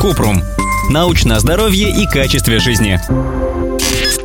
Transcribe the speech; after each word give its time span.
Купрум. 0.00 0.42
Научное 0.90 1.38
здоровье 1.38 1.90
и 1.90 2.06
качестве 2.06 2.58
жизни. 2.58 3.00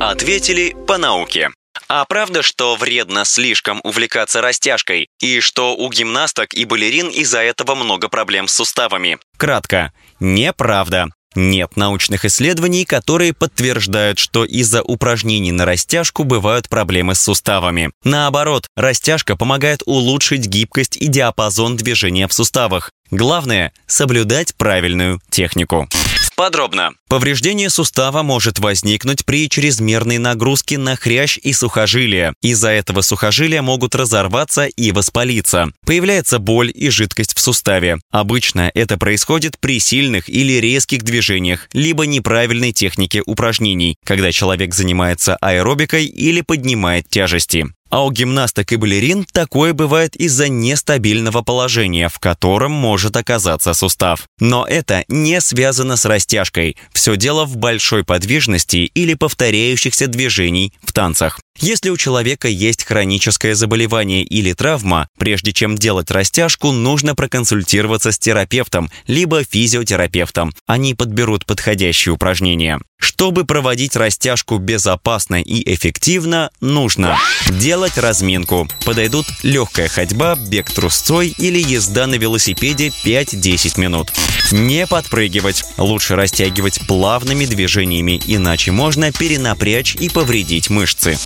Ответили 0.00 0.74
по 0.86 0.98
науке. 0.98 1.50
А 1.88 2.04
правда, 2.04 2.42
что 2.42 2.76
вредно 2.76 3.24
слишком 3.24 3.80
увлекаться 3.84 4.40
растяжкой, 4.40 5.08
и 5.20 5.40
что 5.40 5.76
у 5.76 5.88
гимнасток 5.90 6.54
и 6.54 6.64
балерин 6.64 7.08
из-за 7.08 7.40
этого 7.40 7.74
много 7.74 8.08
проблем 8.08 8.48
с 8.48 8.54
суставами? 8.54 9.18
Кратко. 9.36 9.92
Неправда. 10.18 11.08
Нет 11.36 11.76
научных 11.76 12.24
исследований, 12.24 12.84
которые 12.84 13.34
подтверждают, 13.34 14.18
что 14.18 14.44
из-за 14.44 14.82
упражнений 14.82 15.52
на 15.52 15.66
растяжку 15.66 16.24
бывают 16.24 16.68
проблемы 16.68 17.14
с 17.14 17.20
суставами. 17.20 17.90
Наоборот, 18.04 18.66
растяжка 18.74 19.36
помогает 19.36 19.82
улучшить 19.84 20.46
гибкость 20.46 20.96
и 20.96 21.08
диапазон 21.08 21.76
движения 21.76 22.26
в 22.26 22.32
суставах. 22.32 22.90
Главное– 23.10 23.72
соблюдать 23.86 24.54
правильную 24.56 25.20
технику. 25.30 25.88
Подробно. 26.36 26.90
Повреждение 27.08 27.70
сустава 27.70 28.22
может 28.22 28.58
возникнуть 28.58 29.24
при 29.24 29.48
чрезмерной 29.48 30.18
нагрузке 30.18 30.76
на 30.76 30.94
хрящ 30.94 31.38
и 31.38 31.54
сухожилия. 31.54 32.34
Из-за 32.42 32.68
этого 32.68 33.00
сухожилия 33.00 33.62
могут 33.62 33.94
разорваться 33.94 34.66
и 34.66 34.92
воспалиться. 34.92 35.68
Появляется 35.86 36.38
боль 36.38 36.70
и 36.74 36.90
жидкость 36.90 37.34
в 37.34 37.40
суставе. 37.40 37.96
Обычно 38.10 38.70
это 38.74 38.98
происходит 38.98 39.58
при 39.58 39.80
сильных 39.80 40.28
или 40.28 40.60
резких 40.60 41.04
движениях, 41.04 41.70
либо 41.72 42.04
неправильной 42.04 42.72
технике 42.72 43.22
упражнений, 43.24 43.96
когда 44.04 44.30
человек 44.30 44.74
занимается 44.74 45.36
аэробикой 45.36 46.04
или 46.04 46.42
поднимает 46.42 47.08
тяжести. 47.08 47.66
А 47.96 48.04
у 48.04 48.12
гимнасток 48.12 48.72
и 48.72 48.76
балерин 48.76 49.24
такое 49.32 49.72
бывает 49.72 50.16
из-за 50.16 50.50
нестабильного 50.50 51.40
положения, 51.40 52.10
в 52.10 52.18
котором 52.18 52.70
может 52.70 53.16
оказаться 53.16 53.72
сустав. 53.72 54.26
Но 54.38 54.66
это 54.66 55.06
не 55.08 55.40
связано 55.40 55.96
с 55.96 56.04
растяжкой. 56.04 56.76
Все 56.92 57.16
дело 57.16 57.46
в 57.46 57.56
большой 57.56 58.04
подвижности 58.04 58.90
или 58.92 59.14
повторяющихся 59.14 60.08
движений 60.08 60.74
в 60.82 60.92
танцах. 60.92 61.40
Если 61.58 61.88
у 61.88 61.96
человека 61.96 62.48
есть 62.48 62.84
хроническое 62.84 63.54
заболевание 63.54 64.22
или 64.22 64.52
травма, 64.52 65.08
прежде 65.18 65.54
чем 65.54 65.76
делать 65.78 66.10
растяжку, 66.10 66.72
нужно 66.72 67.14
проконсультироваться 67.14 68.12
с 68.12 68.18
терапевтом, 68.18 68.90
либо 69.06 69.42
физиотерапевтом. 69.42 70.52
Они 70.66 70.92
подберут 70.92 71.46
подходящие 71.46 72.12
упражнения. 72.12 72.78
Чтобы 72.98 73.44
проводить 73.44 73.96
растяжку 73.96 74.58
безопасно 74.58 75.40
и 75.40 75.74
эффективно, 75.74 76.50
нужно 76.60 77.16
делать 77.48 77.98
разминку. 77.98 78.68
Подойдут 78.84 79.26
легкая 79.42 79.88
ходьба, 79.88 80.34
бег 80.34 80.70
трусцой 80.70 81.34
или 81.38 81.58
езда 81.58 82.06
на 82.06 82.14
велосипеде 82.14 82.92
5-10 83.04 83.80
минут. 83.80 84.12
Не 84.52 84.86
подпрыгивать. 84.86 85.64
Лучше 85.76 86.16
растягивать 86.16 86.86
плавными 86.86 87.46
движениями, 87.46 88.20
иначе 88.26 88.72
можно 88.72 89.12
перенапрячь 89.12 89.96
и 89.96 90.08
повредить 90.08 90.70
мышцы. 90.70 91.18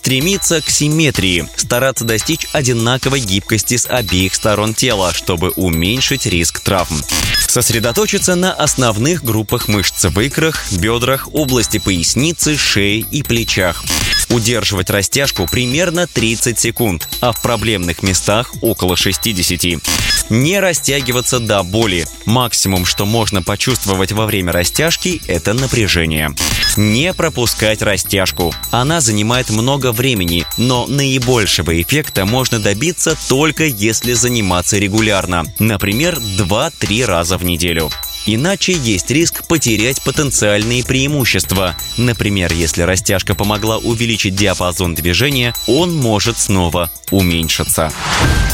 Стремиться 0.00 0.62
к 0.62 0.70
симметрии, 0.70 1.46
стараться 1.56 2.04
достичь 2.04 2.46
одинаковой 2.54 3.20
гибкости 3.20 3.76
с 3.76 3.86
обеих 3.86 4.34
сторон 4.34 4.72
тела, 4.72 5.12
чтобы 5.12 5.50
уменьшить 5.50 6.24
риск 6.24 6.60
травм. 6.60 7.04
Сосредоточиться 7.46 8.34
на 8.34 8.54
основных 8.54 9.22
группах 9.22 9.68
мышц 9.68 10.06
в 10.06 10.18
икрах, 10.20 10.72
бедрах, 10.72 11.28
области 11.34 11.76
поясницы, 11.76 12.56
шеи 12.56 13.04
и 13.10 13.22
плечах. 13.22 13.84
Удерживать 14.30 14.90
растяжку 14.90 15.46
примерно 15.50 16.06
30 16.06 16.58
секунд, 16.58 17.08
а 17.20 17.32
в 17.32 17.42
проблемных 17.42 18.02
местах 18.02 18.54
около 18.60 18.96
60. 18.96 19.82
Не 20.30 20.60
растягиваться 20.60 21.40
до 21.40 21.62
боли. 21.64 22.06
Максимум, 22.26 22.86
что 22.86 23.04
можно 23.06 23.42
почувствовать 23.42 24.12
во 24.12 24.26
время 24.26 24.52
растяжки, 24.52 25.20
это 25.26 25.52
напряжение. 25.52 26.32
Не 26.76 27.12
пропускать 27.12 27.82
растяжку. 27.82 28.54
Она 28.70 29.00
занимает 29.00 29.50
много 29.50 29.90
времени, 29.90 30.46
но 30.56 30.86
наибольшего 30.86 31.82
эффекта 31.82 32.24
можно 32.24 32.60
добиться 32.60 33.16
только 33.28 33.64
если 33.64 34.12
заниматься 34.12 34.78
регулярно. 34.78 35.44
Например, 35.58 36.16
2-3 36.38 37.04
раза 37.04 37.36
в 37.36 37.44
неделю. 37.44 37.90
Иначе 38.26 38.72
есть 38.72 39.10
риск 39.10 39.46
потерять 39.46 40.02
потенциальные 40.02 40.84
преимущества. 40.84 41.74
Например, 41.96 42.52
если 42.52 42.82
растяжка 42.82 43.34
помогла 43.34 43.78
увеличить 43.78 44.34
диапазон 44.34 44.94
движения, 44.94 45.54
он 45.66 45.94
может 45.94 46.38
снова 46.38 46.90
уменьшиться. 47.10 47.90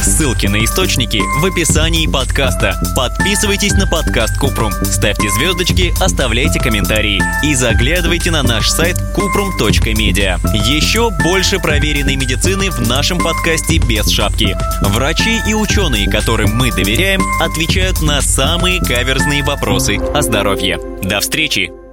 Ссылки 0.03 0.47
на 0.47 0.65
источники 0.65 1.21
в 1.41 1.45
описании 1.45 2.07
подкаста. 2.07 2.81
Подписывайтесь 2.95 3.73
на 3.73 3.87
подкаст 3.87 4.39
Купрум, 4.39 4.73
ставьте 4.85 5.29
звездочки, 5.31 5.93
оставляйте 6.01 6.61
комментарии 6.61 7.21
и 7.43 7.55
заглядывайте 7.55 8.31
на 8.31 8.43
наш 8.43 8.71
сайт 8.71 8.97
kuprum.media. 9.17 10.39
Еще 10.69 11.11
больше 11.25 11.59
проверенной 11.59 12.17
медицины 12.17 12.71
в 12.71 12.81
нашем 12.87 13.19
подкасте 13.19 13.79
без 13.79 14.09
шапки. 14.09 14.57
Врачи 14.83 15.41
и 15.49 15.55
ученые, 15.55 16.09
которым 16.09 16.55
мы 16.55 16.71
доверяем, 16.71 17.21
отвечают 17.41 18.01
на 18.01 18.23
самые 18.23 18.81
каверзные 18.81 19.43
вопросы 19.57 19.97
о 19.97 20.21
здоровье. 20.21 20.79
До 21.03 21.19
встречи! 21.21 21.86